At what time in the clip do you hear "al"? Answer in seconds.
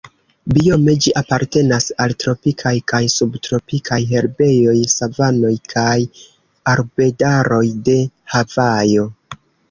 2.05-2.13